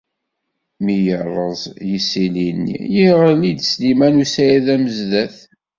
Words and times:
Mi 0.83 0.95
yerreẓ 1.05 1.61
yisili-nni, 1.89 2.77
yeɣli-d 2.95 3.59
Sliman 3.71 4.21
u 4.23 4.25
Saɛid 4.33 4.67
Amezdat. 4.75 5.37